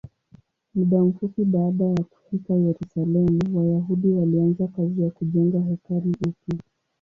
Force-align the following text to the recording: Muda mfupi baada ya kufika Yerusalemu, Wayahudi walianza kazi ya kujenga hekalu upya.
Muda 0.75 1.03
mfupi 1.03 1.45
baada 1.45 1.85
ya 1.85 2.03
kufika 2.03 2.53
Yerusalemu, 2.53 3.39
Wayahudi 3.57 4.09
walianza 4.09 4.67
kazi 4.67 5.01
ya 5.01 5.09
kujenga 5.11 5.59
hekalu 5.61 6.15
upya. 6.27 6.57